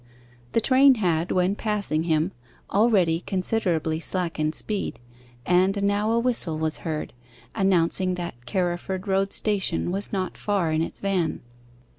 The 0.53 0.61
train 0.61 0.95
had, 0.95 1.31
when 1.31 1.53
passing 1.53 2.05
him, 2.05 2.31
already 2.71 3.19
considerably 3.19 3.99
slackened 3.99 4.55
speed, 4.55 4.99
and 5.45 5.83
now 5.83 6.09
a 6.09 6.19
whistle 6.19 6.57
was 6.57 6.79
heard, 6.79 7.13
announcing 7.53 8.15
that 8.15 8.47
Carriford 8.47 9.07
Road 9.07 9.31
Station 9.31 9.91
was 9.91 10.11
not 10.11 10.39
far 10.39 10.71
in 10.71 10.81
its 10.81 10.99
van. 11.01 11.41